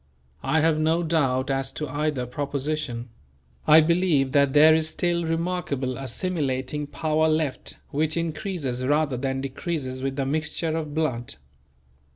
I 0.41 0.61
have 0.61 0.79
no 0.79 1.03
doubt 1.03 1.51
as 1.51 1.71
to 1.73 1.87
either 1.87 2.25
proposition; 2.25 3.09
I 3.67 3.81
believe 3.81 4.31
that 4.31 4.53
there 4.53 4.73
is 4.73 4.89
still 4.89 5.25
remarkable 5.25 5.95
assimilating 5.95 6.87
power 6.87 7.27
left 7.29 7.77
which 7.91 8.17
increases 8.17 8.83
rather 8.83 9.15
than 9.15 9.41
decreases 9.41 10.01
with 10.01 10.15
the 10.15 10.25
mixture 10.25 10.75
of 10.75 10.95
blood. 10.95 11.35